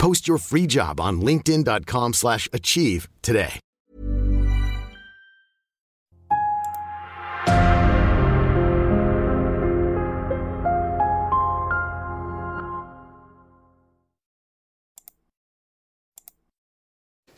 [0.00, 3.60] Post your free job on linkedin.com/achieve slash achieve today.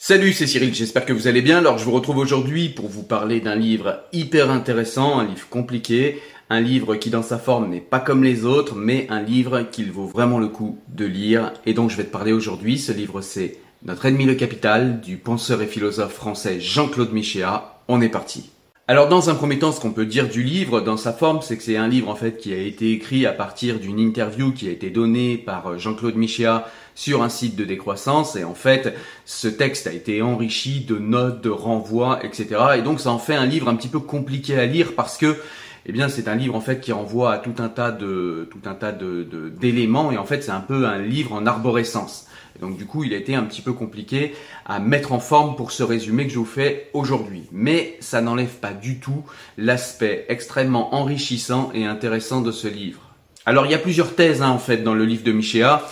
[0.05, 1.59] Salut, c'est Cyril, j'espère que vous allez bien.
[1.59, 6.21] Alors je vous retrouve aujourd'hui pour vous parler d'un livre hyper intéressant, un livre compliqué,
[6.53, 9.91] un livre qui dans sa forme n'est pas comme les autres, mais un livre qu'il
[9.91, 11.55] vaut vraiment le coup de lire.
[11.65, 15.17] Et donc je vais te parler aujourd'hui, ce livre c'est Notre ennemi le capital du
[15.17, 17.81] penseur et philosophe français Jean-Claude Michéa.
[17.89, 18.51] On est parti.
[18.87, 21.57] Alors dans un premier temps, ce qu'on peut dire du livre, dans sa forme, c'est
[21.57, 24.69] que c'est un livre en fait qui a été écrit à partir d'une interview qui
[24.69, 28.95] a été donnée par Jean-Claude Michéa sur un site de décroissance et en fait
[29.25, 32.49] ce texte a été enrichi de notes, de renvois, etc.
[32.77, 35.39] Et donc ça en fait un livre un petit peu compliqué à lire parce que
[35.87, 38.69] eh bien c'est un livre en fait qui renvoie à tout un tas de tout
[38.69, 39.27] un tas de
[39.61, 42.27] d'éléments et en fait c'est un peu un livre en arborescence.
[42.61, 44.35] Donc du coup, il a été un petit peu compliqué
[44.67, 47.45] à mettre en forme pour ce résumé que je vous fais aujourd'hui.
[47.51, 49.25] Mais ça n'enlève pas du tout
[49.59, 53.01] l'aspect extrêmement enrichissant et intéressant de ce livre.
[53.47, 55.83] Alors il y a plusieurs thèses hein, en fait dans le livre de Michéa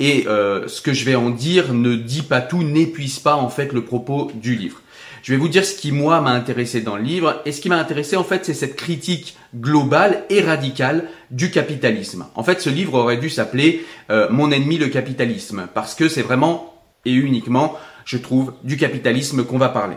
[0.00, 3.48] et euh, ce que je vais en dire ne dit pas tout, n'épuise pas en
[3.48, 4.80] fait le propos du livre.
[5.26, 7.68] Je vais vous dire ce qui moi m'a intéressé dans le livre et ce qui
[7.68, 12.26] m'a intéressé en fait c'est cette critique globale et radicale du capitalisme.
[12.36, 16.22] En fait ce livre aurait dû s'appeler euh, Mon ennemi le capitalisme parce que c'est
[16.22, 19.96] vraiment et uniquement je trouve du capitalisme qu'on va parler.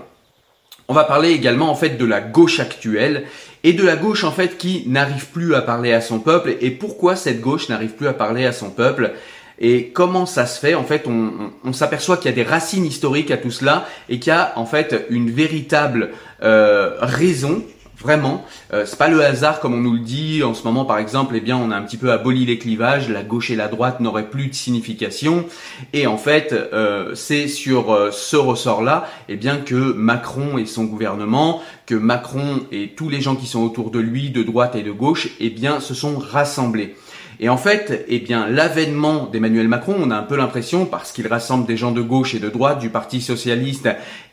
[0.88, 3.26] On va parler également en fait de la gauche actuelle
[3.64, 6.72] et de la gauche en fait qui n'arrive plus à parler à son peuple et
[6.72, 9.12] pourquoi cette gauche n'arrive plus à parler à son peuple?
[9.60, 13.32] Et comment ça se fait En fait, on, s'aperçoit qu'il y a des racines historiques
[13.32, 16.12] à tout cela et qu'il y a en fait une véritable
[16.42, 17.64] euh, raison
[18.02, 20.42] Vraiment, euh, c'est pas le hasard comme on nous le dit.
[20.42, 23.10] En ce moment par exemple, eh bien on a un petit peu aboli les clivages,
[23.10, 25.46] la gauche et la droite n'auraient plus de signification.
[25.92, 30.86] Et en fait euh, c'est sur euh, ce ressort-là eh bien que Macron et son
[30.86, 34.84] gouvernement, que Macron et tous les gens qui sont autour de lui de droite et
[34.84, 36.96] de gauche eh bien se sont rassemblés.
[37.40, 41.28] Et en fait, eh bien, l'avènement d'Emmanuel Macron, on a un peu l'impression, parce qu'il
[41.28, 43.88] rassemble des gens de gauche et de droite, du Parti socialiste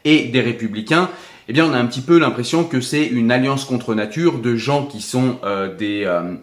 [0.04, 1.08] et des républicains,
[1.48, 4.56] eh bien, on a un petit peu l'impression que c'est une alliance contre nature de
[4.56, 6.34] gens qui sont euh, des, euh,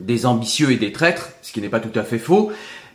[0.00, 2.50] des ambitieux et des traîtres, ce qui n'est pas tout à fait faux.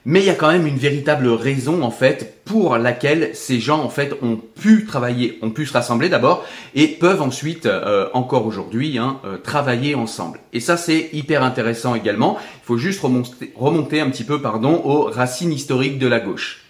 [0.08, 3.84] Mais il y a quand même une véritable raison en fait pour laquelle ces gens
[3.84, 6.46] en fait ont pu travailler, ont pu se rassembler d'abord
[6.76, 10.40] et peuvent ensuite euh, encore aujourd'hui hein, travailler ensemble.
[10.54, 12.38] Et ça c'est hyper intéressant également.
[12.40, 16.66] Il faut juste remonter, remonter un petit peu pardon aux racines historiques de la gauche,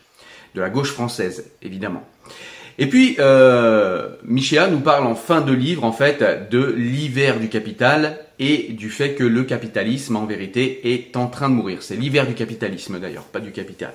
[0.56, 2.04] de la gauche française évidemment.
[2.78, 7.48] Et puis, euh, Michéa nous parle en fin de livre, en fait, de l'hiver du
[7.48, 11.78] capital et du fait que le capitalisme, en vérité, est en train de mourir.
[11.82, 13.94] C'est l'hiver du capitalisme, d'ailleurs, pas du capital.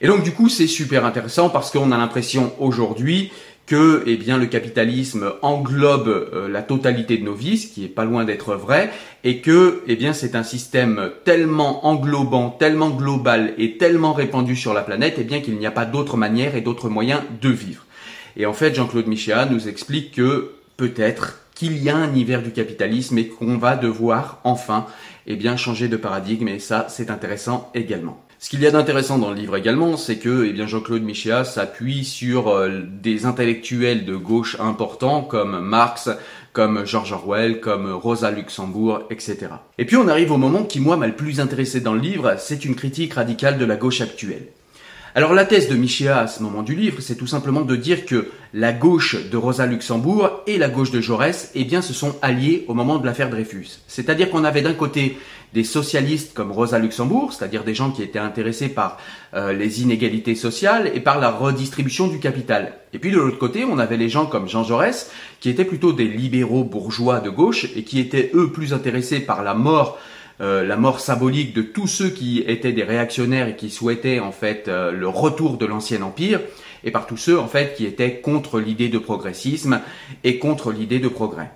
[0.00, 3.30] Et donc, du coup, c'est super intéressant parce qu'on a l'impression aujourd'hui
[3.66, 7.88] que eh bien le capitalisme englobe euh, la totalité de nos vies, ce qui est
[7.88, 8.90] pas loin d'être vrai,
[9.22, 14.74] et que eh bien c'est un système tellement englobant, tellement global et tellement répandu sur
[14.74, 17.86] la planète, eh bien qu'il n'y a pas d'autre manière et d'autres moyens de vivre.
[18.36, 22.50] Et en fait, Jean-Claude Michéa nous explique que peut-être qu'il y a un hiver du
[22.50, 24.86] capitalisme et qu'on va devoir enfin
[25.26, 26.48] eh bien, changer de paradigme.
[26.48, 28.22] Et ça, c'est intéressant également.
[28.42, 32.04] Ce qu'il y a d'intéressant dans le livre également, c'est que eh Jean-Claude Michéa s'appuie
[32.04, 36.10] sur euh, des intellectuels de gauche importants comme Marx,
[36.52, 39.46] comme George Orwell, comme Rosa Luxembourg, etc.
[39.78, 42.34] Et puis on arrive au moment qui moi m'a le plus intéressé dans le livre,
[42.36, 44.48] c'est une critique radicale de la gauche actuelle.
[45.14, 48.06] Alors la thèse de Michéa à ce moment du livre, c'est tout simplement de dire
[48.06, 52.16] que la gauche de Rosa Luxembourg et la gauche de Jaurès, eh bien, se sont
[52.22, 53.80] alliés au moment de l'affaire Dreyfus.
[53.88, 55.18] C'est-à-dire qu'on avait d'un côté
[55.52, 58.96] des socialistes comme Rosa Luxembourg, c'est-à-dire des gens qui étaient intéressés par
[59.34, 62.72] euh, les inégalités sociales et par la redistribution du capital.
[62.94, 65.10] Et puis de l'autre côté, on avait les gens comme Jean Jaurès,
[65.40, 69.42] qui étaient plutôt des libéraux bourgeois de gauche et qui étaient eux plus intéressés par
[69.42, 69.98] la mort
[70.40, 74.32] euh, la mort symbolique de tous ceux qui étaient des réactionnaires et qui souhaitaient en
[74.32, 76.40] fait euh, le retour de l'ancien empire,
[76.84, 79.80] et par tous ceux en fait qui étaient contre l'idée de progressisme
[80.24, 81.50] et contre l'idée de progrès.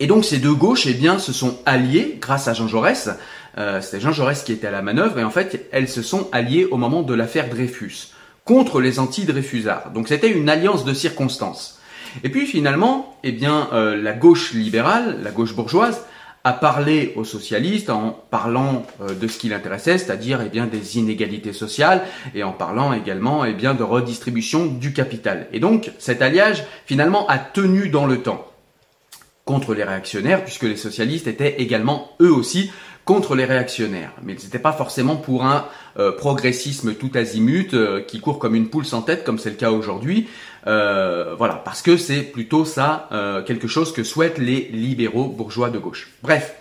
[0.00, 3.10] Et donc ces deux gauches, eh bien, se sont alliées grâce à Jean Jaurès.
[3.58, 6.28] Euh, C'était Jean Jaurès qui était à la manœuvre, et en fait, elles se sont
[6.32, 8.12] alliées au moment de l'affaire Dreyfus
[8.44, 9.92] contre les anti-Dreyfusards.
[9.92, 11.78] Donc c'était une alliance de circonstances.
[12.24, 16.04] Et puis finalement, eh bien, la gauche libérale, la gauche bourgeoise,
[16.44, 20.98] a parlé aux socialistes en parlant euh, de ce qui l'intéressait, c'est-à-dire eh bien des
[20.98, 22.02] inégalités sociales
[22.34, 25.46] et en parlant également eh bien de redistribution du capital.
[25.52, 28.46] Et donc cet alliage finalement a tenu dans le temps
[29.44, 32.70] contre les réactionnaires puisque les socialistes étaient également eux aussi
[33.04, 34.12] contre les réactionnaires.
[34.22, 35.66] Mais ils n'étaient pas forcément pour un
[35.98, 39.56] euh, progressisme tout azimut euh, qui court comme une poule sans tête, comme c'est le
[39.56, 40.28] cas aujourd'hui.
[40.66, 43.08] Euh, voilà, parce que c'est plutôt ça
[43.46, 46.10] quelque chose que souhaitent les libéraux bourgeois de gauche.
[46.22, 46.54] Bref,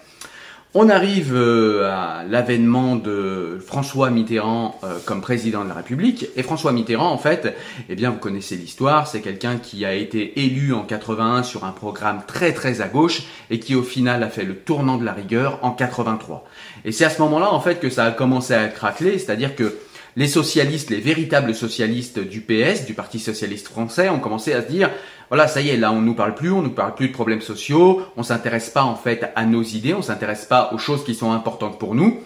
[0.74, 6.28] on arrive euh, à l'avènement de François Mitterrand euh, comme président de la République.
[6.38, 7.56] Et François Mitterrand, en fait,
[7.90, 11.72] eh bien, vous connaissez l'histoire, c'est quelqu'un qui a été élu en 81 sur un
[11.72, 15.14] programme très très à gauche et qui au final a fait le tournant de la
[15.14, 16.46] rigueur en 83.
[16.86, 19.78] Et c'est à ce moment-là, en fait, que ça a commencé à craqueler, c'est-à-dire que
[20.16, 24.68] les socialistes, les véritables socialistes du PS, du Parti socialiste français, ont commencé à se
[24.68, 24.90] dire
[25.30, 27.42] voilà, ça y est, là on nous parle plus, on nous parle plus de problèmes
[27.42, 31.16] sociaux, on s'intéresse pas en fait à nos idées, on s'intéresse pas aux choses qui
[31.16, 32.20] sont importantes pour nous.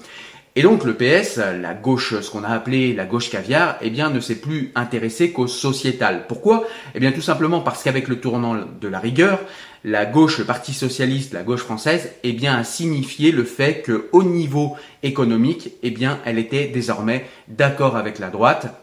[0.58, 4.10] Et donc le PS, la gauche, ce qu'on a appelé la gauche caviar, eh bien
[4.10, 6.28] ne s'est plus intéressé qu'au sociétal.
[6.30, 6.66] Pourquoi?
[6.96, 9.42] Eh bien tout simplement parce qu'avec le tournant de la rigueur,
[9.86, 14.10] la gauche, le Parti socialiste, la gauche française, eh bien a signifié le fait que
[14.14, 18.82] au niveau économique, eh bien elle était désormais d'accord avec la droite.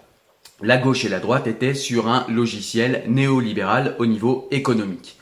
[0.62, 5.19] La gauche et la droite étaient sur un logiciel néolibéral au niveau économique.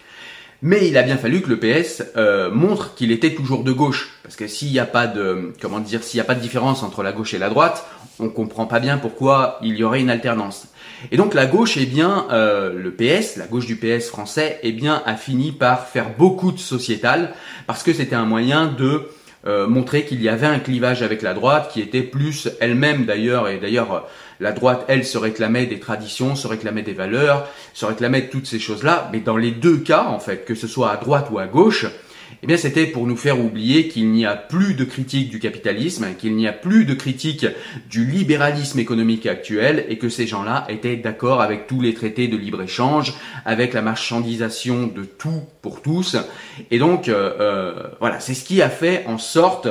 [0.60, 4.19] Mais il a bien fallu que le PS euh, montre qu'il était toujours de gauche,
[4.30, 6.84] parce que s'il n'y a pas de comment dire, s'il n'y a pas de différence
[6.84, 7.84] entre la gauche et la droite,
[8.20, 10.68] on comprend pas bien pourquoi il y aurait une alternance.
[11.10, 14.70] Et donc la gauche, eh bien, euh, le PS, la gauche du PS français, eh
[14.70, 17.34] bien, a fini par faire beaucoup de sociétal,
[17.66, 19.08] parce que c'était un moyen de
[19.48, 23.48] euh, montrer qu'il y avait un clivage avec la droite qui était plus elle-même d'ailleurs,
[23.48, 24.06] et d'ailleurs
[24.38, 28.46] la droite, elle, se réclamait des traditions, se réclamait des valeurs, se réclamait de toutes
[28.46, 31.40] ces choses-là, mais dans les deux cas, en fait, que ce soit à droite ou
[31.40, 31.86] à gauche,
[32.42, 36.14] eh bien, c'était pour nous faire oublier qu'il n'y a plus de critique du capitalisme,
[36.18, 37.46] qu'il n'y a plus de critique
[37.90, 42.36] du libéralisme économique actuel, et que ces gens-là étaient d'accord avec tous les traités de
[42.36, 46.16] libre-échange, avec la marchandisation de tout pour tous.
[46.70, 49.68] Et donc, euh, euh, voilà, c'est ce qui a fait en sorte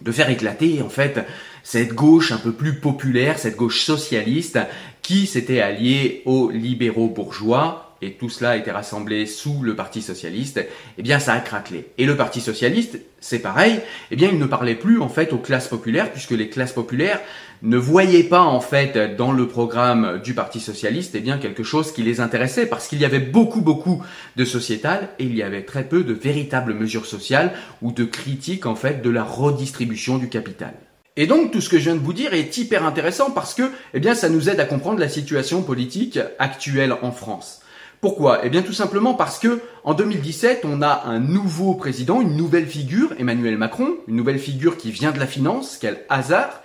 [0.00, 1.24] de faire éclater, en fait,
[1.62, 4.58] cette gauche un peu plus populaire, cette gauche socialiste,
[5.02, 10.60] qui s'était alliée aux libéraux bourgeois, et tout cela été rassemblé sous le Parti socialiste,
[10.98, 11.86] eh bien ça a craquelé.
[11.98, 13.80] Et le Parti socialiste, c'est pareil,
[14.10, 17.20] eh bien il ne parlait plus en fait aux classes populaires, puisque les classes populaires
[17.62, 21.92] ne voyaient pas en fait dans le programme du Parti socialiste eh bien quelque chose
[21.92, 24.02] qui les intéressait, parce qu'il y avait beaucoup beaucoup
[24.36, 28.66] de sociétal et il y avait très peu de véritables mesures sociales ou de critiques
[28.66, 30.74] en fait de la redistribution du capital.
[31.16, 33.70] Et donc tout ce que je viens de vous dire est hyper intéressant parce que
[33.94, 37.62] eh bien ça nous aide à comprendre la situation politique actuelle en France.
[38.02, 38.40] Pourquoi?
[38.42, 42.66] Eh bien tout simplement parce que en 2017, on a un nouveau président, une nouvelle
[42.66, 46.62] figure, Emmanuel Macron, une nouvelle figure qui vient de la finance, quel hasard.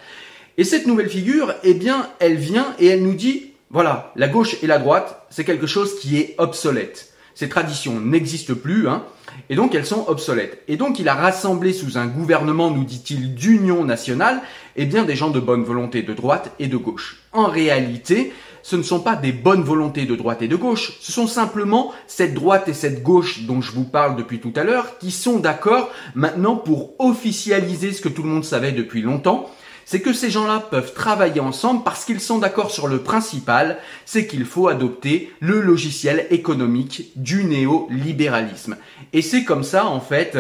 [0.58, 4.58] Et cette nouvelle figure, eh bien, elle vient et elle nous dit voilà, la gauche
[4.64, 7.14] et la droite, c'est quelque chose qui est obsolète.
[7.36, 9.04] Ces traditions n'existent plus, hein,
[9.52, 10.64] et donc elles sont obsolètes.
[10.68, 14.42] Et donc il a rassemblé sous un gouvernement, nous dit-il, d'union nationale,
[14.76, 17.18] eh bien des gens de bonne volonté de droite et de gauche.
[17.32, 18.34] En réalité,
[18.68, 21.94] ce ne sont pas des bonnes volontés de droite et de gauche, ce sont simplement
[22.06, 25.40] cette droite et cette gauche dont je vous parle depuis tout à l'heure qui sont
[25.40, 29.50] d'accord maintenant pour officialiser ce que tout le monde savait depuis longtemps,
[29.86, 34.28] c'est que ces gens-là peuvent travailler ensemble parce qu'ils sont d'accord sur le principal, c'est
[34.28, 38.76] qu'il faut adopter le logiciel économique du néolibéralisme.
[39.14, 40.38] Et c'est comme ça, en fait,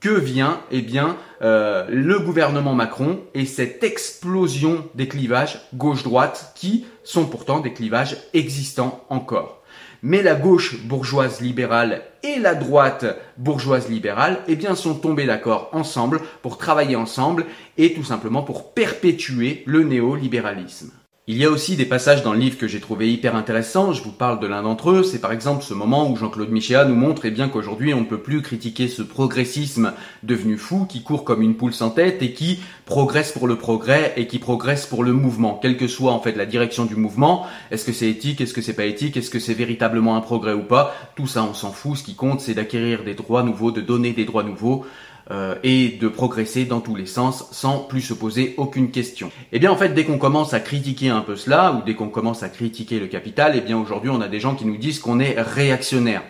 [0.00, 6.86] que vient eh bien euh, le gouvernement Macron et cette explosion des clivages gauche-droite qui
[7.04, 9.62] sont pourtant des clivages existants encore.
[10.02, 13.04] Mais la gauche bourgeoise libérale et la droite
[13.36, 18.74] bourgeoise libérale eh bien sont tombés d'accord ensemble pour travailler ensemble et tout simplement pour
[18.74, 20.92] perpétuer le néolibéralisme.
[21.30, 23.92] Il y a aussi des passages dans le livre que j'ai trouvé hyper intéressants.
[23.92, 25.02] Je vous parle de l'un d'entre eux.
[25.02, 28.06] C'est par exemple ce moment où Jean-Claude Michéa nous montre eh bien qu'aujourd'hui on ne
[28.06, 29.92] peut plus critiquer ce progressisme
[30.22, 34.14] devenu fou qui court comme une poule sans tête et qui progresse pour le progrès
[34.16, 37.44] et qui progresse pour le mouvement, quelle que soit en fait la direction du mouvement.
[37.70, 40.54] Est-ce que c'est éthique Est-ce que c'est pas éthique Est-ce que c'est véritablement un progrès
[40.54, 41.98] ou pas Tout ça on s'en fout.
[41.98, 44.86] Ce qui compte c'est d'acquérir des droits nouveaux, de donner des droits nouveaux.
[45.30, 49.26] Euh, et de progresser dans tous les sens sans plus se poser aucune question.
[49.26, 51.94] Et eh bien en fait dès qu'on commence à critiquer un peu cela ou dès
[51.94, 54.64] qu'on commence à critiquer le capital, et eh bien aujourd'hui on a des gens qui
[54.64, 56.22] nous disent qu'on est réactionnaire.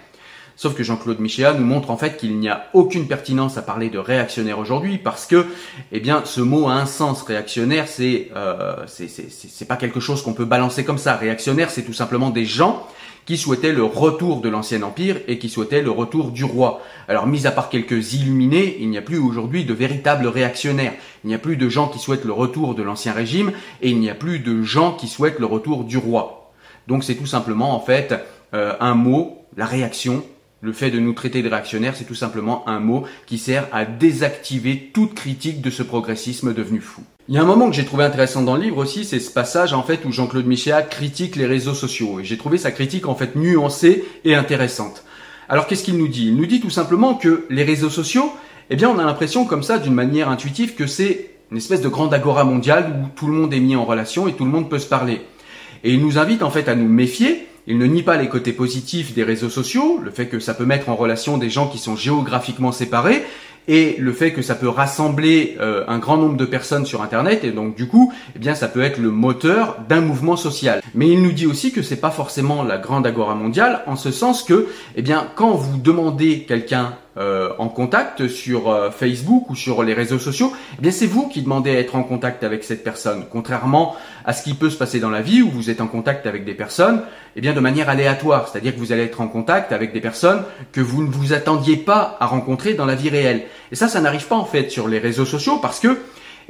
[0.57, 3.89] Sauf que Jean-Claude Michéa nous montre en fait qu'il n'y a aucune pertinence à parler
[3.89, 5.47] de réactionnaire aujourd'hui parce que,
[5.93, 7.23] eh bien, ce mot a un sens.
[7.23, 11.15] Réactionnaire, c'est euh, c'est pas quelque chose qu'on peut balancer comme ça.
[11.15, 12.85] Réactionnaire, c'est tout simplement des gens
[13.29, 16.81] qui souhaitaient le retour de l'ancien empire et qui souhaitaient le retour du roi.
[17.09, 20.95] Alors, mis à part quelques illuminés, il n'y a plus aujourd'hui de véritables réactionnaires.
[21.25, 24.01] Il n'y a plus de gens qui souhaitent le retour de l'ancien régime et il
[24.01, 26.55] n'y a plus de gens qui souhaitent le retour du roi.
[26.87, 28.15] Donc, c'est tout simplement, en fait,
[28.55, 30.25] euh, un mot, la réaction,
[30.61, 33.85] le fait de nous traiter de réactionnaires, c'est tout simplement un mot qui sert à
[33.85, 37.03] désactiver toute critique de ce progressisme devenu fou.
[37.29, 39.31] Il y a un moment que j'ai trouvé intéressant dans le livre aussi, c'est ce
[39.31, 42.21] passage en fait où Jean-Claude Michéa critique les réseaux sociaux.
[42.21, 45.05] Et j'ai trouvé sa critique en fait nuancée et intéressante.
[45.49, 46.29] Alors qu'est-ce qu'il nous dit?
[46.29, 48.33] Il nous dit tout simplement que les réseaux sociaux,
[48.71, 51.89] eh bien on a l'impression comme ça d'une manière intuitive que c'est une espèce de
[51.89, 54.69] grande agora mondiale où tout le monde est mis en relation et tout le monde
[54.69, 55.23] peut se parler.
[55.85, 57.47] Et il nous invite en fait à nous méfier.
[57.67, 60.65] Il ne nie pas les côtés positifs des réseaux sociaux, le fait que ça peut
[60.65, 63.25] mettre en relation des gens qui sont géographiquement séparés,
[63.69, 67.45] et le fait que ça peut rassembler euh, un grand nombre de personnes sur internet
[67.45, 70.81] et donc du coup eh bien ça peut être le moteur d'un mouvement social.
[70.95, 74.11] Mais il nous dit aussi que c'est pas forcément la grande agora mondiale en ce
[74.11, 79.57] sens que eh bien quand vous demandez quelqu'un euh, en contact sur euh, Facebook ou
[79.57, 82.65] sur les réseaux sociaux, eh bien c'est vous qui demandez à être en contact avec
[82.65, 83.25] cette personne.
[83.31, 83.97] Contrairement
[84.29, 86.45] à ce qui peut se passer dans la vie où vous êtes en contact avec
[86.45, 87.01] des personnes,
[87.35, 90.43] eh bien de manière aléatoire, c'est-à-dire que vous allez être en contact avec des personnes
[90.71, 93.45] que vous ne vous attendiez pas à rencontrer dans la vie réelle.
[93.73, 95.97] Et ça, ça n'arrive pas en fait sur les réseaux sociaux parce que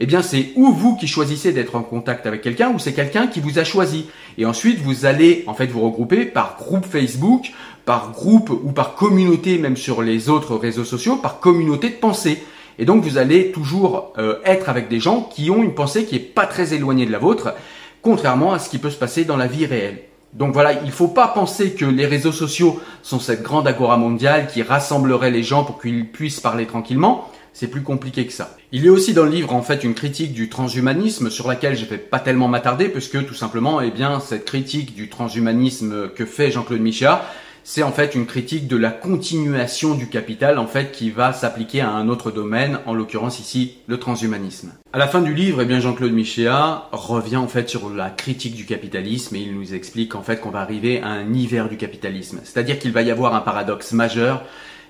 [0.01, 3.29] eh bien c'est ou vous qui choisissez d'être en contact avec quelqu'un ou c'est quelqu'un
[3.29, 4.07] qui vous a choisi.
[4.39, 7.53] Et ensuite vous allez en fait vous regrouper par groupe Facebook,
[7.85, 12.43] par groupe ou par communauté même sur les autres réseaux sociaux, par communauté de pensée.
[12.79, 16.17] Et donc vous allez toujours euh, être avec des gens qui ont une pensée qui
[16.17, 17.55] est pas très éloignée de la vôtre,
[18.03, 19.99] contrairement à ce qui peut se passer dans la vie réelle.
[20.35, 23.97] Donc voilà, il ne faut pas penser que les réseaux sociaux sont cette grande agora
[23.97, 27.29] mondiale qui rassemblerait les gens pour qu'ils puissent parler tranquillement.
[27.55, 28.57] C'est plus compliqué que ça.
[28.71, 31.77] Il y a aussi dans le livre en fait une critique du transhumanisme sur laquelle
[31.77, 36.27] je vais pas tellement m'attarder puisque tout simplement, eh bien, cette critique du transhumanisme que
[36.27, 37.25] fait Jean-Claude Michéa,
[37.71, 41.83] c'est en fait une critique de la continuation du capital en fait qui va s'appliquer
[41.83, 44.73] à un autre domaine, en l'occurrence ici le transhumanisme.
[44.95, 48.55] À la fin du livre, eh bien Jean-Claude Michéa revient en fait sur la critique
[48.57, 51.77] du capitalisme et il nous explique en fait qu'on va arriver à un hiver du
[51.77, 54.45] capitalisme, c'est-à-dire qu'il va y avoir un paradoxe majeur.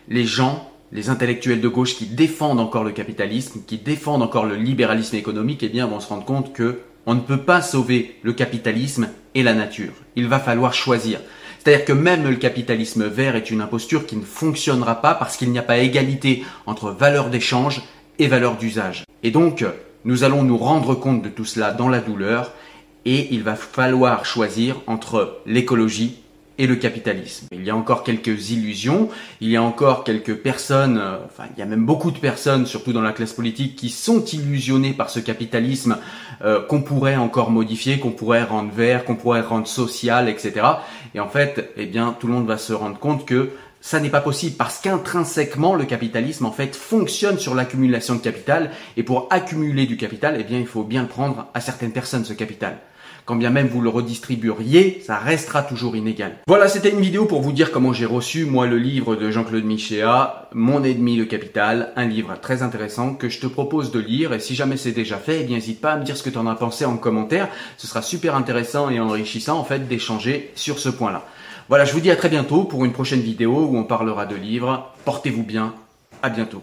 [0.06, 4.54] Les gens les intellectuels de gauche qui défendent encore le capitalisme, qui défendent encore le
[4.54, 8.32] libéralisme économique, eh bien, vont se rendre compte que on ne peut pas sauver le
[8.32, 9.92] capitalisme et la nature.
[10.16, 11.20] Il va falloir choisir.
[11.68, 15.50] C'est-à-dire que même le capitalisme vert est une imposture qui ne fonctionnera pas parce qu'il
[15.50, 17.82] n'y a pas égalité entre valeur d'échange
[18.18, 19.04] et valeur d'usage.
[19.22, 19.66] Et donc,
[20.06, 22.52] nous allons nous rendre compte de tout cela dans la douleur
[23.04, 26.22] et il va falloir choisir entre l'écologie
[26.58, 27.46] et le capitalisme.
[27.52, 29.08] Il y a encore quelques illusions,
[29.40, 32.66] il y a encore quelques personnes, euh, enfin il y a même beaucoup de personnes,
[32.66, 35.98] surtout dans la classe politique, qui sont illusionnées par ce capitalisme
[36.44, 40.66] euh, qu'on pourrait encore modifier, qu'on pourrait rendre vert, qu'on pourrait rendre social, etc.
[41.14, 43.50] Et en fait, eh bien, tout le monde va se rendre compte que
[43.80, 48.72] ça n'est pas possible parce qu'intrinsèquement le capitalisme en fait fonctionne sur l'accumulation de capital
[48.96, 52.32] et pour accumuler du capital, eh bien il faut bien prendre à certaines personnes ce
[52.32, 52.78] capital
[53.28, 56.36] quand bien même vous le redistribueriez, ça restera toujours inégal.
[56.46, 59.66] Voilà, c'était une vidéo pour vous dire comment j'ai reçu, moi, le livre de Jean-Claude
[59.66, 64.32] Michéa, Mon ennemi le capital, un livre très intéressant que je te propose de lire,
[64.32, 66.30] et si jamais c'est déjà fait, eh bien, n'hésite pas à me dire ce que
[66.30, 70.50] tu en as pensé en commentaire, ce sera super intéressant et enrichissant, en fait, d'échanger
[70.54, 71.22] sur ce point-là.
[71.68, 74.36] Voilà, je vous dis à très bientôt pour une prochaine vidéo où on parlera de
[74.36, 74.90] livres.
[75.04, 75.74] Portez-vous bien,
[76.22, 76.62] à bientôt.